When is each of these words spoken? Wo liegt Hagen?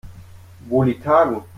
Wo 0.67 0.81
liegt 0.81 1.05
Hagen? 1.05 1.43